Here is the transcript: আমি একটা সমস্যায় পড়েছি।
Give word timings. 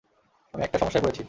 আমি 0.53 0.61
একটা 0.63 0.77
সমস্যায় 0.79 1.03
পড়েছি। 1.03 1.19